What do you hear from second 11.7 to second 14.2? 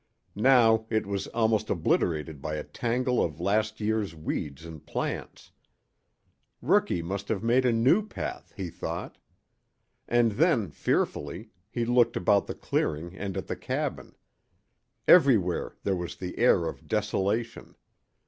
looked about the clearing and at the cabin.